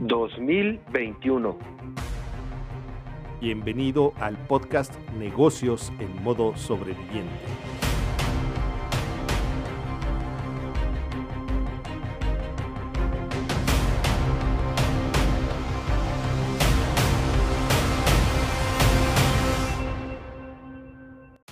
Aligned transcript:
2021. 0.00 1.58
Bienvenido 3.38 4.14
al 4.18 4.38
podcast 4.46 4.94
Negocios 5.18 5.92
en 5.98 6.22
modo 6.22 6.56
sobreviviente. 6.56 7.28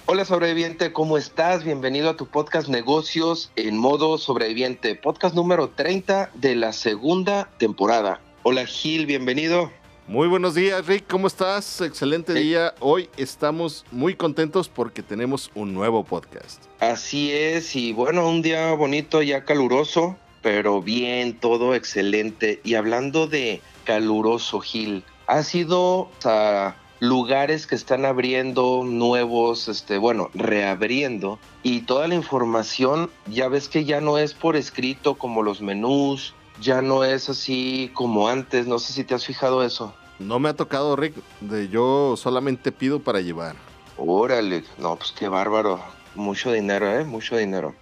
Hola 0.07 0.25
sobreviviente, 0.25 0.95
¿cómo 0.95 1.19
estás? 1.19 1.65
Bienvenido 1.65 2.09
a 2.09 2.17
tu 2.17 2.27
podcast 2.27 2.69
Negocios 2.69 3.53
en 3.57 3.77
modo 3.77 4.17
sobreviviente, 4.17 4.95
podcast 4.95 5.35
número 5.35 5.69
30 5.69 6.31
de 6.35 6.57
la 6.57 6.73
segunda 6.73 7.51
temporada. 7.59 8.23
Hola 8.45 8.67
Gil, 8.67 9.07
bienvenido. 9.07 9.71
Muy 10.07 10.29
buenos 10.29 10.55
días 10.55 10.87
Rick, 10.87 11.07
¿cómo 11.09 11.27
estás? 11.27 11.81
Excelente 11.81 12.33
día. 12.33 12.73
Hoy 12.81 13.11
estamos 13.17 13.85
muy 13.91 14.15
contentos 14.15 14.69
porque 14.69 15.03
tenemos 15.03 15.51
un 15.55 15.75
nuevo 15.75 16.05
podcast. 16.05 16.63
Así 16.79 17.33
es, 17.33 17.75
y 17.75 17.93
bueno, 17.93 18.29
un 18.29 18.41
día 18.41 18.73
bonito, 18.75 19.23
ya 19.23 19.45
caluroso, 19.45 20.17
pero 20.41 20.81
bien, 20.81 21.37
todo 21.37 21.75
excelente. 21.75 22.61
Y 22.63 22.75
hablando 22.75 23.27
de 23.27 23.61
caluroso 23.85 24.61
Gil, 24.61 25.05
ha 25.27 25.43
sido... 25.43 26.11
a 26.25 26.77
lugares 27.01 27.69
que 27.69 27.77
están 27.77 28.05
abriendo 28.05 28.83
nuevos, 28.85 29.69
este, 29.69 29.99
bueno, 29.99 30.31
reabriendo 30.35 31.39
y 31.63 31.83
toda 31.83 32.09
la 32.09 32.17
información 32.17 33.09
ya 33.27 33.47
ves 33.47 33.69
que 33.69 33.85
ya 33.85 34.01
no 34.01 34.19
es 34.19 34.35
por 34.35 34.57
escrito 34.57 35.15
como 35.15 35.45
los 35.45 35.61
menús, 35.61 36.35
ya 36.61 36.83
no 36.83 37.05
es 37.05 37.29
así 37.29 37.91
como 37.95 38.29
antes, 38.29 38.67
no 38.67 38.79
sé 38.79 38.93
si 38.93 39.05
te 39.05 39.15
has 39.15 39.25
fijado 39.25 39.63
eso. 39.63 39.95
No 40.19 40.39
me 40.39 40.49
ha 40.49 40.57
tocado, 40.57 40.97
Rick, 40.97 41.15
de 41.41 41.69
yo 41.69 42.15
solamente 42.17 42.73
pido 42.73 43.01
para 43.01 43.21
llevar. 43.21 43.55
Órale, 43.97 44.65
no, 44.79 44.97
pues 44.97 45.13
qué 45.13 45.29
bárbaro, 45.29 45.81
mucho 46.15 46.53
dinero, 46.53 46.91
¿eh? 46.91 47.05
Mucho 47.05 47.37
dinero. 47.37 47.75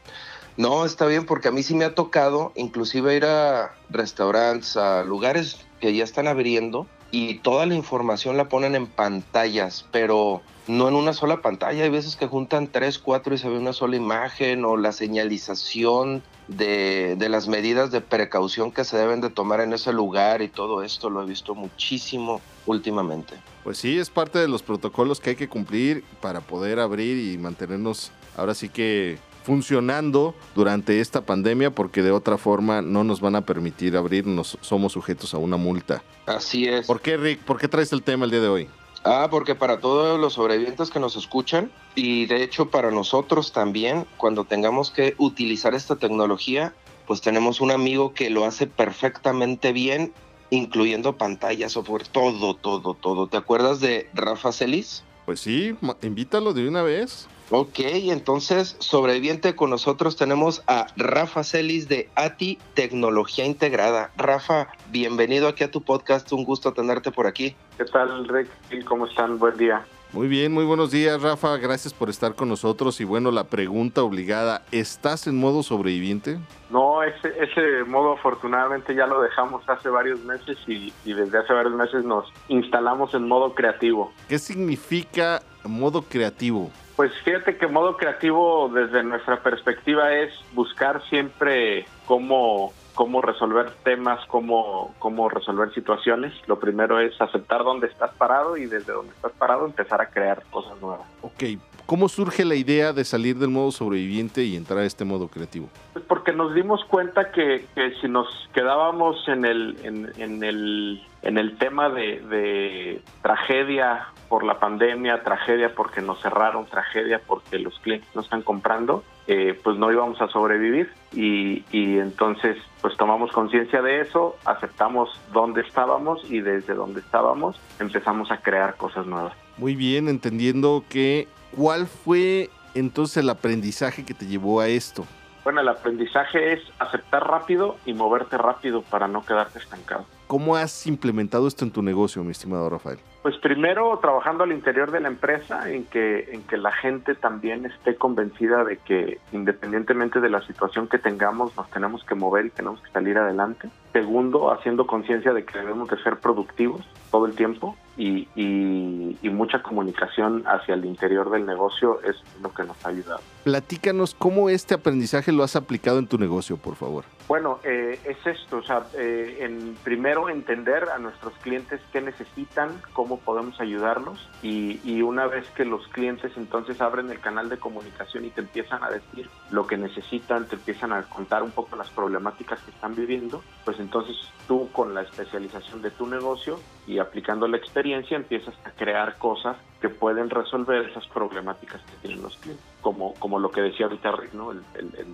No, 0.56 0.86
está 0.86 1.06
bien 1.06 1.26
porque 1.26 1.48
a 1.48 1.50
mí 1.50 1.62
sí 1.62 1.74
me 1.74 1.84
ha 1.84 1.94
tocado 1.94 2.52
inclusive 2.56 3.14
ir 3.14 3.26
a 3.26 3.74
restaurantes, 3.90 4.76
a 4.76 5.04
lugares 5.04 5.58
que 5.80 5.94
ya 5.94 6.04
están 6.04 6.26
abriendo 6.26 6.86
y 7.10 7.38
toda 7.38 7.66
la 7.66 7.74
información 7.74 8.36
la 8.36 8.48
ponen 8.48 8.74
en 8.74 8.86
pantallas, 8.86 9.84
pero 9.92 10.40
no 10.66 10.88
en 10.88 10.94
una 10.94 11.12
sola 11.12 11.42
pantalla. 11.42 11.84
Hay 11.84 11.90
veces 11.90 12.16
que 12.16 12.26
juntan 12.26 12.68
tres, 12.68 12.98
cuatro 12.98 13.34
y 13.34 13.38
se 13.38 13.48
ve 13.48 13.58
una 13.58 13.74
sola 13.74 13.96
imagen 13.96 14.64
o 14.64 14.76
la 14.76 14.92
señalización 14.92 16.22
de, 16.48 17.16
de, 17.18 17.28
las 17.28 17.48
medidas 17.48 17.90
de 17.90 18.00
precaución 18.00 18.72
que 18.72 18.84
se 18.84 18.96
deben 18.96 19.20
de 19.20 19.30
tomar 19.30 19.60
en 19.60 19.72
ese 19.72 19.92
lugar 19.92 20.42
y 20.42 20.48
todo 20.48 20.82
esto 20.82 21.10
lo 21.10 21.22
he 21.22 21.26
visto 21.26 21.54
muchísimo 21.54 22.40
últimamente. 22.66 23.34
Pues 23.64 23.78
sí, 23.78 23.98
es 23.98 24.10
parte 24.10 24.38
de 24.38 24.48
los 24.48 24.62
protocolos 24.62 25.20
que 25.20 25.30
hay 25.30 25.36
que 25.36 25.48
cumplir 25.48 26.04
para 26.20 26.40
poder 26.40 26.78
abrir 26.78 27.32
y 27.32 27.38
mantenernos 27.38 28.12
ahora 28.36 28.54
sí 28.54 28.68
que 28.68 29.18
funcionando 29.44 30.34
durante 30.56 31.00
esta 31.00 31.20
pandemia 31.20 31.70
porque 31.70 32.02
de 32.02 32.10
otra 32.10 32.36
forma 32.36 32.82
no 32.82 33.04
nos 33.04 33.20
van 33.20 33.36
a 33.36 33.42
permitir 33.42 33.96
abrirnos, 33.96 34.58
somos 34.60 34.92
sujetos 34.92 35.34
a 35.34 35.38
una 35.38 35.56
multa. 35.56 36.02
Así 36.26 36.66
es. 36.66 36.86
¿Por 36.86 37.00
qué, 37.00 37.16
Rick? 37.16 37.40
¿Por 37.40 37.58
qué 37.58 37.68
traes 37.68 37.92
el 37.92 38.02
tema 38.02 38.24
el 38.24 38.32
día 38.32 38.40
de 38.40 38.48
hoy? 38.48 38.68
Ah, 39.06 39.28
porque 39.30 39.54
para 39.54 39.78
todos 39.78 40.18
los 40.18 40.32
sobrevivientes 40.32 40.90
que 40.90 40.98
nos 40.98 41.14
escuchan 41.14 41.70
y 41.94 42.26
de 42.26 42.42
hecho 42.42 42.70
para 42.70 42.90
nosotros 42.90 43.52
también, 43.52 44.04
cuando 44.16 44.44
tengamos 44.44 44.90
que 44.90 45.14
utilizar 45.18 45.74
esta 45.74 45.94
tecnología, 45.94 46.74
pues 47.06 47.20
tenemos 47.20 47.60
un 47.60 47.70
amigo 47.70 48.14
que 48.14 48.30
lo 48.30 48.44
hace 48.44 48.66
perfectamente 48.66 49.72
bien, 49.72 50.12
incluyendo 50.50 51.16
pantallas, 51.16 51.72
software, 51.72 52.08
todo, 52.08 52.54
todo, 52.54 52.94
todo. 52.94 53.28
¿Te 53.28 53.36
acuerdas 53.36 53.78
de 53.78 54.10
Rafa 54.12 54.50
Celis? 54.50 55.04
Pues 55.24 55.38
sí, 55.38 55.76
invítalo 56.02 56.52
de 56.52 56.68
una 56.68 56.82
vez. 56.82 57.28
Ok, 57.50 57.78
entonces, 57.78 58.74
sobreviviente 58.80 59.54
con 59.54 59.70
nosotros 59.70 60.16
tenemos 60.16 60.64
a 60.66 60.88
Rafa 60.96 61.44
Celis 61.44 61.86
de 61.86 62.10
ATI 62.16 62.58
Tecnología 62.74 63.44
Integrada. 63.44 64.10
Rafa, 64.16 64.68
bienvenido 64.90 65.46
aquí 65.46 65.62
a 65.62 65.70
tu 65.70 65.80
podcast, 65.80 66.32
un 66.32 66.42
gusto 66.42 66.72
tenerte 66.72 67.12
por 67.12 67.28
aquí. 67.28 67.54
¿Qué 67.76 67.84
tal, 67.84 68.26
Rick? 68.26 68.48
¿Cómo 68.84 69.06
están? 69.06 69.38
Buen 69.38 69.56
día. 69.56 69.84
Muy 70.12 70.28
bien, 70.28 70.52
muy 70.52 70.64
buenos 70.64 70.92
días, 70.92 71.20
Rafa. 71.20 71.56
Gracias 71.58 71.92
por 71.92 72.08
estar 72.08 72.34
con 72.34 72.48
nosotros. 72.48 73.00
Y 73.00 73.04
bueno, 73.04 73.30
la 73.30 73.44
pregunta 73.44 74.02
obligada, 74.02 74.62
¿estás 74.72 75.26
en 75.26 75.36
modo 75.36 75.62
sobreviviente? 75.62 76.38
No, 76.70 77.02
ese, 77.02 77.34
ese 77.38 77.84
modo 77.84 78.14
afortunadamente 78.14 78.94
ya 78.94 79.06
lo 79.06 79.20
dejamos 79.20 79.68
hace 79.68 79.90
varios 79.90 80.20
meses 80.24 80.56
y, 80.66 80.92
y 81.04 81.12
desde 81.12 81.38
hace 81.38 81.52
varios 81.52 81.74
meses 81.74 82.04
nos 82.04 82.32
instalamos 82.48 83.12
en 83.14 83.28
modo 83.28 83.54
creativo. 83.54 84.12
¿Qué 84.28 84.38
significa 84.38 85.42
modo 85.64 86.02
creativo? 86.02 86.70
Pues 86.96 87.12
fíjate 87.22 87.58
que 87.58 87.66
modo 87.66 87.98
creativo 87.98 88.70
desde 88.72 89.02
nuestra 89.02 89.42
perspectiva 89.42 90.14
es 90.14 90.32
buscar 90.54 91.02
siempre 91.10 91.84
cómo, 92.06 92.72
cómo 92.96 93.20
resolver 93.20 93.70
temas, 93.84 94.24
cómo, 94.26 94.94
cómo 94.98 95.28
resolver 95.28 95.72
situaciones. 95.74 96.32
Lo 96.48 96.58
primero 96.58 96.98
es 96.98 97.20
aceptar 97.20 97.62
dónde 97.62 97.86
estás 97.86 98.12
parado 98.14 98.56
y 98.56 98.64
desde 98.64 98.92
dónde 98.92 99.12
estás 99.12 99.32
parado 99.32 99.66
empezar 99.66 100.00
a 100.00 100.08
crear 100.08 100.42
cosas 100.50 100.80
nuevas. 100.80 101.06
Ok, 101.20 101.44
¿cómo 101.84 102.08
surge 102.08 102.44
la 102.44 102.54
idea 102.54 102.94
de 102.94 103.04
salir 103.04 103.38
del 103.38 103.50
modo 103.50 103.70
sobreviviente 103.70 104.42
y 104.44 104.56
entrar 104.56 104.80
a 104.80 104.84
este 104.84 105.04
modo 105.04 105.28
creativo? 105.28 105.68
Pues 105.92 106.04
porque 106.06 106.32
nos 106.32 106.54
dimos 106.54 106.84
cuenta 106.86 107.30
que, 107.30 107.66
que 107.74 107.92
si 108.00 108.08
nos 108.08 108.26
quedábamos 108.54 109.28
en 109.28 109.44
el, 109.44 109.76
en, 109.84 110.12
en 110.16 110.42
el, 110.42 111.02
en 111.20 111.36
el 111.36 111.58
tema 111.58 111.90
de, 111.90 112.20
de 112.22 113.02
tragedia 113.20 114.08
por 114.30 114.42
la 114.42 114.58
pandemia, 114.58 115.22
tragedia 115.22 115.74
porque 115.74 116.00
nos 116.00 116.20
cerraron, 116.22 116.64
tragedia 116.64 117.20
porque 117.26 117.58
los 117.58 117.78
clientes 117.80 118.08
no 118.14 118.22
están 118.22 118.40
comprando, 118.40 119.04
eh, 119.26 119.58
pues 119.62 119.76
no 119.76 119.90
íbamos 119.90 120.20
a 120.20 120.28
sobrevivir 120.28 120.90
y, 121.12 121.64
y 121.72 121.98
entonces 121.98 122.56
pues 122.80 122.96
tomamos 122.96 123.32
conciencia 123.32 123.82
de 123.82 124.00
eso, 124.00 124.36
aceptamos 124.44 125.20
dónde 125.32 125.62
estábamos 125.62 126.22
y 126.30 126.40
desde 126.40 126.74
dónde 126.74 127.00
estábamos 127.00 127.60
empezamos 127.80 128.30
a 128.30 128.38
crear 128.38 128.76
cosas 128.76 129.06
nuevas. 129.06 129.34
Muy 129.58 129.74
bien, 129.74 130.08
entendiendo 130.08 130.84
que 130.88 131.28
cuál 131.56 131.86
fue 131.86 132.50
entonces 132.74 133.18
el 133.18 133.30
aprendizaje 133.30 134.04
que 134.04 134.14
te 134.14 134.26
llevó 134.26 134.60
a 134.60 134.68
esto. 134.68 135.04
Bueno, 135.44 135.60
el 135.60 135.68
aprendizaje 135.68 136.54
es 136.54 136.60
aceptar 136.78 137.24
rápido 137.24 137.76
y 137.86 137.94
moverte 137.94 138.36
rápido 138.36 138.82
para 138.82 139.06
no 139.06 139.24
quedarte 139.24 139.60
estancado. 139.60 140.04
¿Cómo 140.26 140.56
has 140.56 140.86
implementado 140.88 141.46
esto 141.46 141.64
en 141.64 141.70
tu 141.70 141.82
negocio, 141.82 142.24
mi 142.24 142.32
estimado 142.32 142.68
Rafael? 142.68 142.98
Pues 143.26 143.38
primero 143.38 143.98
trabajando 144.00 144.44
al 144.44 144.52
interior 144.52 144.92
de 144.92 145.00
la 145.00 145.08
empresa 145.08 145.68
en 145.68 145.84
que, 145.86 146.28
en 146.30 146.44
que 146.44 146.56
la 146.56 146.70
gente 146.70 147.16
también 147.16 147.66
esté 147.66 147.96
convencida 147.96 148.62
de 148.62 148.76
que 148.76 149.18
independientemente 149.32 150.20
de 150.20 150.30
la 150.30 150.46
situación 150.46 150.86
que 150.86 150.98
tengamos, 150.98 151.56
nos 151.56 151.68
tenemos 151.70 152.04
que 152.04 152.14
mover 152.14 152.46
y 152.46 152.50
tenemos 152.50 152.80
que 152.82 152.90
salir 152.92 153.18
adelante. 153.18 153.68
Segundo, 153.92 154.52
haciendo 154.52 154.86
conciencia 154.86 155.32
de 155.32 155.44
que 155.44 155.58
debemos 155.58 155.88
de 155.88 156.00
ser 156.04 156.20
productivos 156.20 156.88
todo 157.10 157.26
el 157.26 157.34
tiempo 157.34 157.76
y, 157.96 158.28
y, 158.36 159.18
y, 159.20 159.28
mucha 159.30 159.60
comunicación 159.60 160.44
hacia 160.46 160.74
el 160.74 160.84
interior 160.84 161.28
del 161.28 161.46
negocio 161.46 162.00
es 162.02 162.14
lo 162.40 162.54
que 162.54 162.62
nos 162.62 162.86
ha 162.86 162.90
ayudado. 162.90 163.22
Platícanos 163.46 164.16
cómo 164.18 164.50
este 164.50 164.74
aprendizaje 164.74 165.30
lo 165.30 165.44
has 165.44 165.54
aplicado 165.54 166.00
en 166.00 166.08
tu 166.08 166.18
negocio, 166.18 166.56
por 166.56 166.74
favor. 166.74 167.04
Bueno, 167.28 167.60
eh, 167.62 167.96
es 168.04 168.16
esto, 168.26 168.56
o 168.56 168.62
sea, 168.64 168.86
eh, 168.98 169.36
en 169.38 169.76
primero 169.84 170.28
entender 170.28 170.88
a 170.88 170.98
nuestros 170.98 171.32
clientes 171.34 171.80
qué 171.92 172.00
necesitan, 172.00 172.82
cómo 172.92 173.20
podemos 173.20 173.60
ayudarlos 173.60 174.28
y, 174.42 174.80
y, 174.82 175.02
una 175.02 175.28
vez 175.28 175.48
que 175.50 175.64
los 175.64 175.86
clientes 175.88 176.32
entonces 176.36 176.80
abren 176.80 177.08
el 177.08 177.20
canal 177.20 177.48
de 177.48 177.56
comunicación 177.56 178.24
y 178.24 178.30
te 178.30 178.40
empiezan 178.40 178.82
a 178.82 178.90
decir 178.90 179.30
lo 179.50 179.68
que 179.68 179.76
necesitan, 179.76 180.48
te 180.48 180.56
empiezan 180.56 180.92
a 180.92 181.02
contar 181.02 181.44
un 181.44 181.52
poco 181.52 181.76
las 181.76 181.90
problemáticas 181.90 182.60
que 182.62 182.72
están 182.72 182.96
viviendo, 182.96 183.44
pues 183.64 183.78
entonces 183.78 184.16
tú 184.48 184.70
con 184.72 184.92
la 184.92 185.02
especialización 185.02 185.82
de 185.82 185.92
tu 185.92 186.08
negocio 186.08 186.58
y 186.88 186.98
aplicando 186.98 187.46
la 187.46 187.58
experiencia 187.58 188.16
empiezas 188.16 188.54
a 188.64 188.72
crear 188.72 189.18
cosas 189.18 189.56
que 189.80 189.88
pueden 189.88 190.30
resolver 190.30 190.88
esas 190.88 191.06
problemáticas 191.08 191.80
que 191.82 191.96
tienen 192.02 192.22
los 192.22 192.36
clientes. 192.38 192.64
Como, 192.80 193.14
como 193.14 193.38
lo 193.38 193.50
que 193.50 193.60
decía 193.60 193.86
ahorita 193.86 194.12
Rick, 194.12 194.32
¿no? 194.32 194.52
El, 194.52 194.62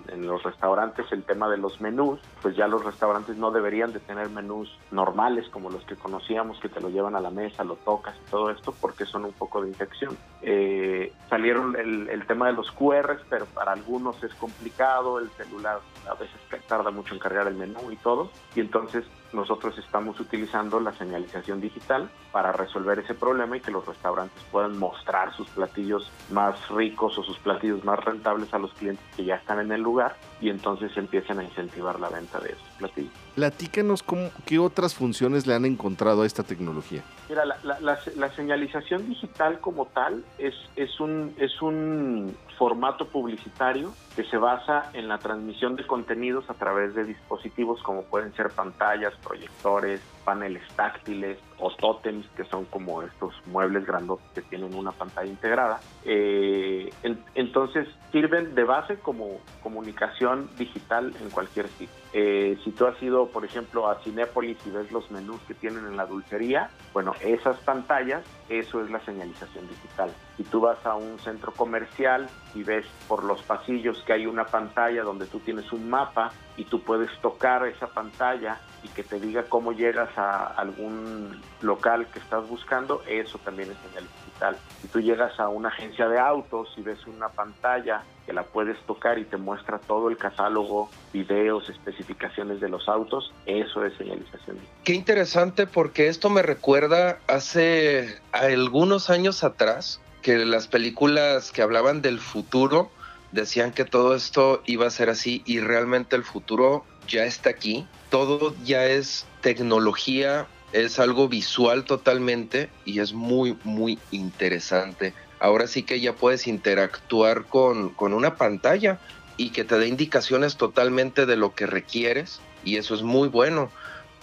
en 0.07 0.27
los 0.27 0.43
restaurantes 0.43 1.11
el 1.11 1.23
tema 1.23 1.49
de 1.49 1.57
los 1.57 1.81
menús, 1.81 2.19
pues 2.41 2.55
ya 2.55 2.67
los 2.67 2.83
restaurantes 2.83 3.35
no 3.35 3.51
deberían 3.51 3.91
de 3.93 3.99
tener 3.99 4.29
menús 4.29 4.69
normales 4.91 5.49
como 5.49 5.69
los 5.69 5.83
que 5.85 5.95
conocíamos, 5.95 6.59
que 6.59 6.69
te 6.69 6.79
lo 6.79 6.89
llevan 6.89 7.15
a 7.15 7.19
la 7.19 7.31
mesa, 7.31 7.63
lo 7.63 7.75
tocas 7.77 8.15
y 8.15 8.29
todo 8.29 8.51
esto, 8.51 8.73
porque 8.79 9.05
son 9.05 9.25
un 9.25 9.33
poco 9.33 9.61
de 9.61 9.69
infección. 9.69 10.17
Eh, 10.41 11.11
salieron 11.29 11.75
el 11.75 12.25
tema 12.27 12.47
de 12.47 12.53
los 12.53 12.71
QRs, 12.71 13.21
pero 13.29 13.45
para 13.47 13.73
algunos 13.73 14.23
es 14.23 14.33
complicado, 14.35 15.19
el 15.19 15.29
celular 15.31 15.79
a 16.09 16.13
veces 16.13 16.39
tarda 16.67 16.91
mucho 16.91 17.13
en 17.13 17.19
cargar 17.19 17.47
el 17.47 17.55
menú 17.55 17.91
y 17.91 17.95
todo, 17.97 18.29
y 18.55 18.61
entonces 18.61 19.05
nosotros 19.33 19.77
estamos 19.77 20.19
utilizando 20.19 20.79
la 20.79 20.93
señalización 20.93 21.59
digital 21.59 22.09
para 22.31 22.51
resolver 22.51 22.99
ese 22.99 23.13
problema 23.13 23.57
y 23.57 23.61
que 23.61 23.71
los 23.71 23.85
restaurantes 23.85 24.43
puedan 24.51 24.77
mostrar 24.77 25.33
sus 25.33 25.49
platillos 25.49 26.11
más 26.31 26.69
ricos 26.69 27.17
o 27.17 27.23
sus 27.23 27.37
platillos 27.39 27.83
más 27.83 27.99
rentables 28.03 28.53
a 28.53 28.59
los 28.59 28.73
clientes 28.73 29.05
que 29.15 29.25
ya 29.25 29.35
están 29.35 29.59
en 29.59 29.71
el 29.71 29.81
lugar 29.81 30.15
y 30.41 30.49
entonces 30.49 30.95
empiecen 30.97 31.39
a 31.39 31.43
incentivar 31.43 31.99
la 31.99 32.09
venta 32.09 32.39
de 32.39 32.49
esos 32.49 32.67
platillos. 32.77 33.11
Platícanos 33.35 34.03
cómo, 34.03 34.29
qué 34.45 34.59
otras 34.59 34.93
funciones 34.93 35.47
le 35.47 35.55
han 35.55 35.65
encontrado 35.65 36.23
a 36.23 36.25
esta 36.25 36.43
tecnología. 36.43 37.03
Mira, 37.29 37.45
la, 37.45 37.79
la, 37.81 38.35
señalización 38.35 39.07
digital 39.07 39.59
como 39.59 39.85
tal 39.87 40.23
es, 40.37 40.53
es, 40.75 40.99
un, 40.99 41.33
es 41.37 41.61
un 41.61 42.35
formato 42.57 43.07
publicitario 43.07 43.93
que 44.15 44.23
se 44.25 44.37
basa 44.37 44.91
en 44.93 45.07
la 45.07 45.17
transmisión 45.17 45.75
de 45.75 45.87
contenidos 45.87 46.49
a 46.49 46.53
través 46.53 46.93
de 46.93 47.05
dispositivos 47.05 47.81
como 47.81 48.03
pueden 48.03 48.33
ser 48.35 48.49
pantallas, 48.51 49.13
proyectores, 49.23 50.01
paneles 50.23 50.63
táctiles 50.75 51.37
o 51.57 51.71
tótems, 51.75 52.27
que 52.35 52.43
son 52.45 52.65
como 52.65 53.01
estos 53.03 53.33
muebles 53.45 53.85
grandes 53.85 54.03
que 54.33 54.41
tienen 54.41 54.73
una 54.75 54.91
pantalla 54.91 55.29
integrada. 55.29 55.79
Eh, 56.03 56.89
entonces 57.35 57.87
sirven 58.11 58.53
de 58.55 58.63
base 58.63 58.97
como 58.97 59.39
comunicación 59.61 60.49
digital 60.57 61.13
en 61.21 61.29
cualquier 61.29 61.67
sitio. 61.69 62.03
Eh, 62.13 62.57
si 62.63 62.71
tú 62.71 62.85
has 62.85 63.01
ido, 63.01 63.27
por 63.27 63.43
ejemplo, 63.43 63.89
a 63.89 63.99
Cinépolis 64.03 64.57
y 64.67 64.69
ves 64.69 64.91
los 64.91 65.09
menús 65.09 65.41
que 65.47 65.53
tienen 65.53 65.85
en 65.87 65.97
la 65.97 66.05
dulcería, 66.05 66.69
bueno, 66.93 67.13
esas 67.21 67.57
pantallas, 67.59 68.23
eso 68.49 68.83
es 68.83 68.91
la 68.91 68.99
señalización 69.03 69.67
digital. 69.67 70.11
Si 70.37 70.43
tú 70.43 70.61
vas 70.61 70.83
a 70.85 70.95
un 70.95 71.19
centro 71.19 71.51
comercial 71.51 72.27
y 72.55 72.63
ves 72.63 72.85
por 73.07 73.23
los 73.23 73.41
pasillos 73.43 74.01
que 74.05 74.13
hay 74.13 74.25
una 74.25 74.45
pantalla 74.45 75.03
donde 75.03 75.27
tú 75.27 75.39
tienes 75.39 75.71
un 75.71 75.89
mapa 75.89 76.31
y 76.57 76.65
tú 76.65 76.81
puedes 76.81 77.11
tocar 77.21 77.65
esa 77.67 77.87
pantalla 77.87 78.59
y 78.83 78.87
que 78.89 79.03
te 79.03 79.19
diga 79.19 79.43
cómo 79.47 79.71
llegas 79.71 80.09
a 80.17 80.45
algún 80.45 81.39
local 81.61 82.07
que 82.07 82.19
estás 82.19 82.47
buscando, 82.47 83.01
eso 83.07 83.37
también 83.39 83.71
es 83.71 83.77
señal 83.89 84.07
digital. 84.25 84.57
Si 84.81 84.87
tú 84.87 84.99
llegas 84.99 85.39
a 85.39 85.49
una 85.49 85.69
agencia 85.69 86.07
de 86.07 86.19
autos 86.19 86.73
y 86.77 86.81
ves 86.81 87.05
una 87.05 87.29
pantalla 87.29 88.03
que 88.25 88.33
la 88.33 88.43
puedes 88.43 88.79
tocar 88.85 89.19
y 89.19 89.25
te 89.25 89.37
muestra 89.37 89.79
todo 89.79 90.09
el 90.09 90.17
catálogo, 90.17 90.89
videos, 91.11 91.69
especificaciones 91.69 92.61
de 92.61 92.69
los 92.69 92.87
autos, 92.87 93.33
eso 93.45 93.85
es 93.85 93.95
señalización. 93.97 94.57
Qué 94.83 94.93
interesante 94.93 95.67
porque 95.67 96.07
esto 96.07 96.29
me 96.29 96.41
recuerda 96.41 97.19
hace 97.27 98.19
algunos 98.31 99.09
años 99.09 99.43
atrás 99.43 100.01
que 100.21 100.37
las 100.45 100.67
películas 100.67 101.51
que 101.51 101.61
hablaban 101.61 102.01
del 102.01 102.19
futuro 102.19 102.89
decían 103.31 103.71
que 103.71 103.83
todo 103.83 104.15
esto 104.15 104.61
iba 104.65 104.87
a 104.87 104.89
ser 104.89 105.09
así 105.09 105.41
y 105.45 105.59
realmente 105.59 106.15
el 106.15 106.23
futuro 106.23 106.85
ya 107.07 107.25
está 107.25 107.49
aquí. 107.49 107.87
Todo 108.09 108.55
ya 108.63 108.85
es 108.85 109.25
tecnología, 109.41 110.47
es 110.71 110.99
algo 110.99 111.27
visual 111.27 111.83
totalmente 111.83 112.69
y 112.85 112.99
es 112.99 113.13
muy, 113.13 113.57
muy 113.63 113.99
interesante 114.11 115.13
ahora 115.43 115.67
sí 115.67 115.83
que 115.83 115.99
ya 115.99 116.13
puedes 116.13 116.47
interactuar 116.47 117.45
con, 117.47 117.89
con 117.89 118.13
una 118.13 118.37
pantalla 118.37 118.99
y 119.35 119.49
que 119.49 119.65
te 119.65 119.77
dé 119.77 119.87
indicaciones 119.87 120.55
totalmente 120.55 121.25
de 121.25 121.35
lo 121.35 121.53
que 121.53 121.65
requieres 121.65 122.39
y 122.63 122.77
eso 122.77 122.95
es 122.95 123.01
muy 123.01 123.27
bueno. 123.27 123.69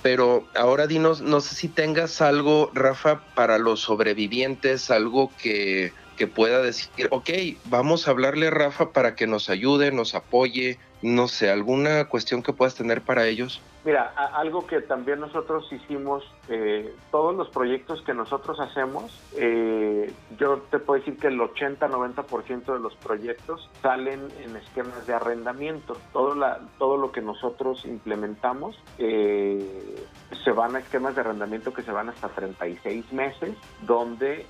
Pero 0.02 0.48
ahora 0.54 0.86
dinos, 0.86 1.20
no 1.20 1.42
sé 1.42 1.54
si 1.54 1.68
tengas 1.68 2.22
algo, 2.22 2.70
Rafa, 2.72 3.20
para 3.34 3.58
los 3.58 3.80
sobrevivientes, 3.80 4.90
algo 4.90 5.30
que, 5.36 5.92
que 6.16 6.26
pueda 6.26 6.62
decir, 6.62 7.08
ok, 7.10 7.28
vamos 7.66 8.08
a 8.08 8.12
hablarle 8.12 8.46
a 8.46 8.50
Rafa 8.50 8.92
para 8.92 9.14
que 9.14 9.26
nos 9.26 9.50
ayude, 9.50 9.92
nos 9.92 10.14
apoye, 10.14 10.78
no 11.02 11.28
sé, 11.28 11.50
alguna 11.50 12.06
cuestión 12.06 12.42
que 12.42 12.54
puedas 12.54 12.74
tener 12.74 13.02
para 13.02 13.26
ellos. 13.26 13.60
Mira, 13.82 14.12
algo 14.34 14.66
que 14.66 14.82
también 14.82 15.20
nosotros 15.20 15.72
hicimos, 15.72 16.22
eh, 16.48 16.94
todos 17.10 17.34
los 17.34 17.48
proyectos 17.48 18.02
que 18.02 18.12
nosotros 18.12 18.60
hacemos, 18.60 19.18
eh, 19.36 20.12
yo 20.38 20.58
te 20.70 20.78
puedo 20.78 21.00
decir 21.00 21.18
que 21.18 21.28
el 21.28 21.40
80-90% 21.40 22.74
de 22.74 22.78
los 22.78 22.94
proyectos 22.96 23.70
salen 23.80 24.28
en 24.44 24.56
esquemas 24.56 25.06
de 25.06 25.14
arrendamiento. 25.14 25.96
Todo, 26.12 26.34
la, 26.34 26.60
todo 26.78 26.98
lo 26.98 27.10
que 27.10 27.22
nosotros 27.22 27.86
implementamos 27.86 28.78
eh, 28.98 30.04
se 30.44 30.52
van 30.52 30.76
a 30.76 30.78
esquemas 30.78 31.14
de 31.14 31.22
arrendamiento 31.22 31.72
que 31.72 31.82
se 31.82 31.92
van 31.92 32.08
hasta 32.08 32.28
36 32.28 33.12
meses, 33.12 33.54
donde 33.82 34.46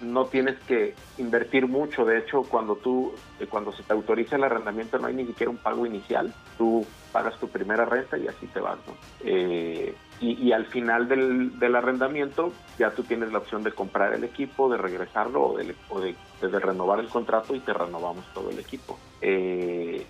no 0.00 0.26
tienes 0.26 0.58
que 0.60 0.94
invertir 1.18 1.66
mucho. 1.66 2.04
De 2.04 2.18
hecho, 2.18 2.42
cuando 2.42 2.76
tú, 2.76 3.12
cuando 3.50 3.72
se 3.72 3.82
te 3.82 3.92
autoriza 3.92 4.36
el 4.36 4.44
arrendamiento, 4.44 4.98
no 4.98 5.06
hay 5.06 5.14
ni 5.14 5.26
siquiera 5.26 5.50
un 5.50 5.58
pago 5.58 5.86
inicial. 5.86 6.32
Tú 6.56 6.86
pagas 7.12 7.38
tu 7.38 7.48
primera 7.48 7.84
renta 7.84 8.16
y 8.16 8.26
así 8.26 8.46
te 8.46 8.60
vas. 8.60 8.78
¿no? 8.86 8.94
Eh, 9.20 9.94
y, 10.20 10.52
al 10.52 10.66
final 10.66 11.08
del, 11.08 11.74
arrendamiento 11.74 12.52
ya 12.78 12.90
tú 12.90 13.02
tienes 13.02 13.32
la 13.32 13.38
opción 13.38 13.64
de 13.64 13.72
comprar 13.72 14.14
el 14.14 14.22
equipo, 14.22 14.70
de 14.70 14.78
regresarlo 14.78 15.48
o 15.48 15.56
de, 15.56 15.74
o 15.88 16.00
de, 16.00 16.14
renovar 16.60 17.00
el 17.00 17.08
contrato 17.08 17.56
y 17.56 17.60
te 17.60 17.72
renovamos 17.72 18.24
todo 18.32 18.50
el 18.50 18.58
equipo. 18.58 18.98
Eh, 19.20 20.06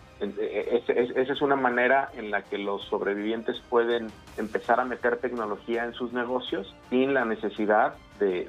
esa 0.88 1.32
es 1.32 1.42
una 1.42 1.56
manera 1.56 2.10
en 2.14 2.30
la 2.30 2.42
que 2.42 2.58
los 2.58 2.84
sobrevivientes 2.84 3.60
pueden 3.68 4.10
empezar 4.36 4.80
a 4.80 4.84
meter 4.84 5.18
tecnología 5.18 5.84
en 5.84 5.94
sus 5.94 6.12
negocios 6.12 6.74
sin 6.90 7.14
la 7.14 7.24
necesidad 7.24 7.94
de, 8.18 8.48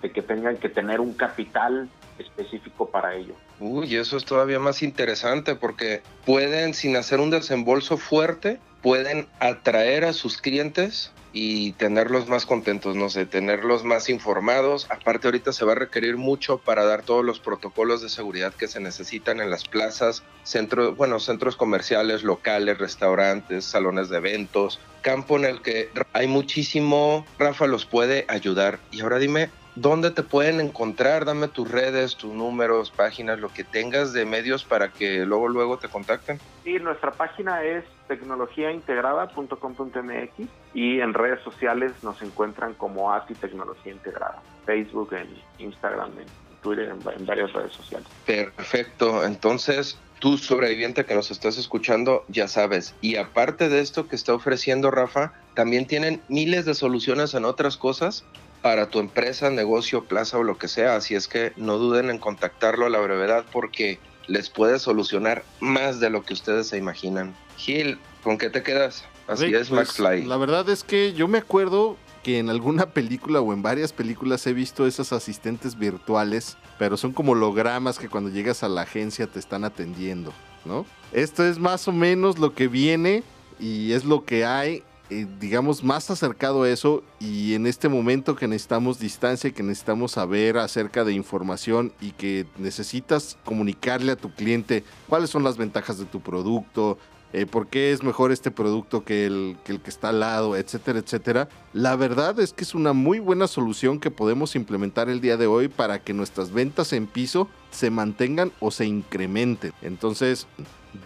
de 0.00 0.10
que 0.10 0.22
tengan 0.22 0.56
que 0.56 0.68
tener 0.68 1.00
un 1.00 1.14
capital 1.14 1.88
específico 2.18 2.88
para 2.88 3.14
ello. 3.14 3.34
Uy, 3.60 3.96
eso 3.96 4.16
es 4.16 4.24
todavía 4.24 4.58
más 4.58 4.82
interesante 4.82 5.54
porque 5.54 6.02
pueden, 6.24 6.74
sin 6.74 6.96
hacer 6.96 7.20
un 7.20 7.30
desembolso 7.30 7.96
fuerte, 7.96 8.60
pueden 8.82 9.28
atraer 9.40 10.04
a 10.04 10.12
sus 10.12 10.38
clientes 10.38 11.12
y 11.32 11.72
tenerlos 11.72 12.28
más 12.28 12.44
contentos, 12.44 12.94
no 12.94 13.08
sé, 13.08 13.24
tenerlos 13.24 13.84
más 13.84 14.10
informados. 14.10 14.86
Aparte 14.90 15.28
ahorita 15.28 15.52
se 15.52 15.64
va 15.64 15.72
a 15.72 15.76
requerir 15.76 16.16
mucho 16.16 16.58
para 16.58 16.84
dar 16.84 17.02
todos 17.02 17.24
los 17.24 17.40
protocolos 17.40 18.02
de 18.02 18.08
seguridad 18.08 18.52
que 18.52 18.68
se 18.68 18.80
necesitan 18.80 19.40
en 19.40 19.50
las 19.50 19.64
plazas, 19.64 20.22
centros, 20.42 20.96
bueno, 20.96 21.20
centros 21.20 21.56
comerciales, 21.56 22.22
locales, 22.22 22.78
restaurantes, 22.78 23.64
salones 23.64 24.10
de 24.10 24.18
eventos, 24.18 24.78
campo 25.00 25.36
en 25.36 25.46
el 25.46 25.62
que 25.62 25.88
hay 26.12 26.26
muchísimo, 26.26 27.24
Rafa 27.38 27.66
los 27.66 27.86
puede 27.86 28.26
ayudar. 28.28 28.78
Y 28.90 29.00
ahora 29.00 29.18
dime, 29.18 29.50
¿Dónde 29.74 30.10
te 30.10 30.22
pueden 30.22 30.60
encontrar? 30.60 31.24
Dame 31.24 31.48
tus 31.48 31.70
redes, 31.70 32.16
tus 32.16 32.34
números, 32.34 32.90
páginas, 32.90 33.40
lo 33.40 33.48
que 33.48 33.64
tengas 33.64 34.12
de 34.12 34.26
medios 34.26 34.64
para 34.64 34.90
que 34.90 35.24
luego 35.24 35.48
luego 35.48 35.78
te 35.78 35.88
contacten. 35.88 36.38
Sí, 36.62 36.78
nuestra 36.78 37.12
página 37.12 37.64
es 37.64 37.82
tecnologiaintegrada.com.mx 38.06 40.46
y 40.74 41.00
en 41.00 41.14
redes 41.14 41.40
sociales 41.42 41.92
nos 42.02 42.20
encuentran 42.20 42.74
como 42.74 43.14
ATI 43.14 43.32
Tecnología 43.34 43.92
Integrada, 43.92 44.42
Facebook, 44.66 45.14
en 45.14 45.28
Instagram, 45.58 46.10
en 46.18 46.26
Twitter, 46.62 46.90
en, 46.90 46.98
en 47.18 47.26
varias 47.26 47.50
redes 47.54 47.72
sociales. 47.72 48.06
Perfecto, 48.26 49.24
entonces 49.24 49.98
tú 50.18 50.36
sobreviviente 50.36 51.06
que 51.06 51.14
nos 51.14 51.30
estás 51.30 51.56
escuchando, 51.56 52.26
ya 52.28 52.46
sabes. 52.46 52.94
Y 53.00 53.16
aparte 53.16 53.70
de 53.70 53.80
esto 53.80 54.06
que 54.06 54.16
está 54.16 54.34
ofreciendo 54.34 54.90
Rafa, 54.90 55.32
también 55.54 55.86
tienen 55.86 56.20
miles 56.28 56.66
de 56.66 56.74
soluciones 56.74 57.32
en 57.34 57.46
otras 57.46 57.78
cosas 57.78 58.26
para 58.62 58.88
tu 58.88 59.00
empresa, 59.00 59.50
negocio, 59.50 60.04
plaza 60.04 60.38
o 60.38 60.44
lo 60.44 60.56
que 60.56 60.68
sea. 60.68 60.96
Así 60.96 61.14
es 61.14 61.28
que 61.28 61.52
no 61.56 61.78
duden 61.78 62.08
en 62.10 62.18
contactarlo 62.18 62.86
a 62.86 62.90
la 62.90 63.00
brevedad 63.00 63.44
porque 63.52 63.98
les 64.28 64.48
puede 64.48 64.78
solucionar 64.78 65.44
más 65.60 66.00
de 66.00 66.10
lo 66.10 66.24
que 66.24 66.32
ustedes 66.32 66.68
se 66.68 66.78
imaginan. 66.78 67.34
Gil, 67.56 67.98
¿con 68.22 68.38
qué 68.38 68.50
te 68.50 68.62
quedas? 68.62 69.04
Así 69.26 69.52
es, 69.54 69.70
Max 69.70 69.94
pues, 69.96 70.08
Fly. 70.08 70.24
La 70.24 70.36
verdad 70.36 70.68
es 70.68 70.84
que 70.84 71.12
yo 71.12 71.28
me 71.28 71.38
acuerdo 71.38 71.96
que 72.22 72.38
en 72.38 72.50
alguna 72.50 72.86
película 72.86 73.40
o 73.40 73.52
en 73.52 73.62
varias 73.62 73.92
películas 73.92 74.46
he 74.46 74.52
visto 74.52 74.86
esas 74.86 75.12
asistentes 75.12 75.76
virtuales, 75.76 76.56
pero 76.78 76.96
son 76.96 77.12
como 77.12 77.32
hologramas 77.32 77.98
que 77.98 78.08
cuando 78.08 78.30
llegas 78.30 78.62
a 78.62 78.68
la 78.68 78.82
agencia 78.82 79.26
te 79.26 79.40
están 79.40 79.64
atendiendo, 79.64 80.32
¿no? 80.64 80.86
Esto 81.12 81.44
es 81.44 81.58
más 81.58 81.88
o 81.88 81.92
menos 81.92 82.38
lo 82.38 82.54
que 82.54 82.68
viene 82.68 83.24
y 83.58 83.92
es 83.92 84.04
lo 84.04 84.24
que 84.24 84.44
hay 84.44 84.84
eh, 85.12 85.26
digamos, 85.38 85.84
más 85.84 86.10
acercado 86.10 86.62
a 86.62 86.70
eso 86.70 87.02
y 87.20 87.52
en 87.52 87.66
este 87.66 87.90
momento 87.90 88.34
que 88.34 88.48
necesitamos 88.48 88.98
distancia 88.98 89.50
y 89.50 89.52
que 89.52 89.62
necesitamos 89.62 90.12
saber 90.12 90.56
acerca 90.56 91.04
de 91.04 91.12
información 91.12 91.92
y 92.00 92.12
que 92.12 92.46
necesitas 92.56 93.36
comunicarle 93.44 94.12
a 94.12 94.16
tu 94.16 94.32
cliente 94.34 94.84
cuáles 95.08 95.28
son 95.28 95.44
las 95.44 95.58
ventajas 95.58 95.98
de 95.98 96.06
tu 96.06 96.20
producto, 96.22 96.96
eh, 97.34 97.44
por 97.44 97.66
qué 97.66 97.92
es 97.92 98.02
mejor 98.02 98.32
este 98.32 98.50
producto 98.50 99.04
que 99.04 99.26
el, 99.26 99.58
que 99.64 99.72
el 99.72 99.82
que 99.82 99.90
está 99.90 100.08
al 100.08 100.20
lado, 100.20 100.56
etcétera, 100.56 101.00
etcétera. 101.00 101.48
La 101.74 101.94
verdad 101.94 102.40
es 102.40 102.54
que 102.54 102.64
es 102.64 102.74
una 102.74 102.94
muy 102.94 103.18
buena 103.18 103.48
solución 103.48 104.00
que 104.00 104.10
podemos 104.10 104.56
implementar 104.56 105.10
el 105.10 105.20
día 105.20 105.36
de 105.36 105.46
hoy 105.46 105.68
para 105.68 106.02
que 106.02 106.14
nuestras 106.14 106.52
ventas 106.52 106.94
en 106.94 107.06
piso 107.06 107.48
se 107.70 107.90
mantengan 107.90 108.50
o 108.60 108.70
se 108.70 108.86
incrementen. 108.86 109.74
Entonces, 109.82 110.46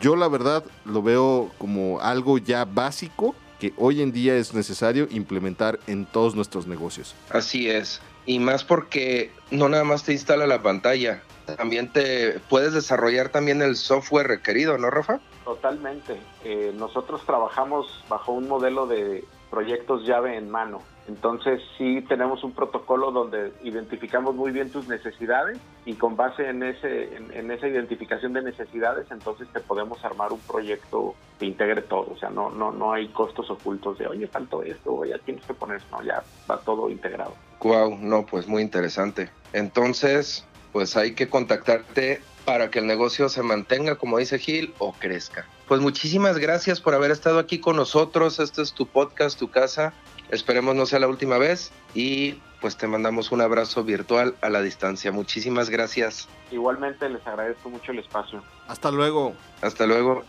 yo 0.00 0.14
la 0.14 0.28
verdad 0.28 0.64
lo 0.84 1.02
veo 1.02 1.50
como 1.58 1.98
algo 2.00 2.38
ya 2.38 2.64
básico 2.64 3.34
que 3.58 3.72
hoy 3.76 4.02
en 4.02 4.12
día 4.12 4.36
es 4.36 4.54
necesario 4.54 5.08
implementar 5.10 5.78
en 5.86 6.06
todos 6.06 6.34
nuestros 6.34 6.66
negocios. 6.66 7.14
Así 7.30 7.68
es, 7.68 8.00
y 8.26 8.38
más 8.38 8.64
porque 8.64 9.30
no 9.50 9.68
nada 9.68 9.84
más 9.84 10.04
te 10.04 10.12
instala 10.12 10.46
la 10.46 10.62
pantalla, 10.62 11.22
también 11.56 11.92
te 11.92 12.40
puedes 12.48 12.72
desarrollar 12.72 13.28
también 13.28 13.62
el 13.62 13.76
software 13.76 14.26
requerido, 14.26 14.78
¿no, 14.78 14.90
Rafa? 14.90 15.20
Totalmente. 15.44 16.16
Eh, 16.44 16.72
nosotros 16.76 17.24
trabajamos 17.24 18.04
bajo 18.08 18.32
un 18.32 18.48
modelo 18.48 18.86
de, 18.86 19.24
proyectos 19.50 20.04
llave 20.04 20.36
en 20.36 20.50
mano. 20.50 20.82
Entonces 21.08 21.62
sí 21.78 22.04
tenemos 22.08 22.42
un 22.42 22.52
protocolo 22.52 23.12
donde 23.12 23.52
identificamos 23.62 24.34
muy 24.34 24.50
bien 24.50 24.70
tus 24.70 24.88
necesidades 24.88 25.58
y 25.84 25.94
con 25.94 26.16
base 26.16 26.48
en, 26.48 26.62
ese, 26.62 27.16
en, 27.16 27.50
esa 27.50 27.68
identificación 27.68 28.32
de 28.32 28.42
necesidades 28.42 29.06
entonces 29.10 29.48
te 29.52 29.60
podemos 29.60 30.04
armar 30.04 30.32
un 30.32 30.40
proyecto 30.40 31.14
que 31.38 31.46
integre 31.46 31.82
todo. 31.82 32.12
O 32.12 32.18
sea, 32.18 32.30
no, 32.30 32.50
no, 32.50 32.72
no 32.72 32.92
hay 32.92 33.08
costos 33.08 33.50
ocultos 33.50 33.98
de, 33.98 34.06
oye, 34.06 34.26
faltó 34.26 34.62
esto, 34.62 35.04
ya 35.04 35.18
tienes 35.18 35.44
que 35.44 35.54
poner, 35.54 35.82
no, 35.90 36.02
ya 36.02 36.22
va 36.50 36.58
todo 36.60 36.90
integrado. 36.90 37.34
Wow, 37.60 37.98
no, 38.00 38.26
pues 38.26 38.46
muy 38.46 38.62
interesante. 38.62 39.30
Entonces, 39.52 40.46
pues 40.72 40.96
hay 40.96 41.14
que 41.14 41.28
contactarte 41.28 42.20
para 42.44 42.70
que 42.70 42.78
el 42.78 42.86
negocio 42.86 43.28
se 43.28 43.42
mantenga, 43.42 43.96
como 43.96 44.18
dice 44.18 44.38
Gil, 44.38 44.72
o 44.78 44.92
crezca. 44.92 45.46
Pues 45.66 45.80
muchísimas 45.80 46.38
gracias 46.38 46.80
por 46.80 46.94
haber 46.94 47.10
estado 47.10 47.38
aquí 47.40 47.58
con 47.58 47.76
nosotros. 47.76 48.38
Este 48.38 48.62
es 48.62 48.72
tu 48.72 48.86
podcast, 48.86 49.38
tu 49.38 49.50
casa. 49.50 49.92
Esperemos 50.30 50.74
no 50.74 50.86
sea 50.86 51.00
la 51.00 51.08
última 51.08 51.38
vez 51.38 51.72
y 51.94 52.40
pues 52.60 52.76
te 52.76 52.86
mandamos 52.86 53.32
un 53.32 53.40
abrazo 53.40 53.84
virtual 53.84 54.36
a 54.40 54.48
la 54.48 54.62
distancia. 54.62 55.12
Muchísimas 55.12 55.70
gracias. 55.70 56.28
Igualmente 56.50 57.08
les 57.08 57.26
agradezco 57.26 57.68
mucho 57.68 57.92
el 57.92 57.98
espacio. 57.98 58.42
Hasta 58.68 58.90
luego. 58.90 59.34
Hasta 59.60 59.86
luego. 59.86 60.24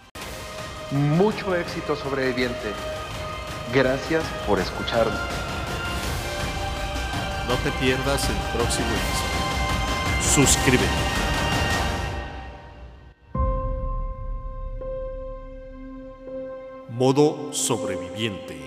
Mucho 0.92 1.54
éxito 1.54 1.98
sobreviviente. 1.98 2.72
Gracias 3.74 4.24
por 4.48 4.58
escucharnos. 4.58 5.20
No 7.46 7.56
te 7.56 7.72
pierdas 7.78 8.30
el 8.30 8.38
próximo 8.58 8.88
episodio. 8.88 10.46
Suscríbete. 10.46 10.88
Modo 16.90 17.52
sobreviviente. 17.52 18.67